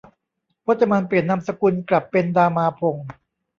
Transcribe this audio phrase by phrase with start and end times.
[0.65, 3.07] พจมานเปลี่ยนนามสกุลกลับเป็นดามาพงศ์